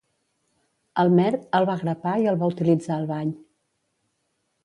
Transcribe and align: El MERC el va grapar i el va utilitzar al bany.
El 1.03 1.11
MERC 1.19 1.43
el 1.59 1.67
va 1.71 1.75
grapar 1.83 2.15
i 2.23 2.27
el 2.33 2.41
va 2.45 2.49
utilitzar 2.53 2.95
al 2.97 3.07
bany. 3.13 3.35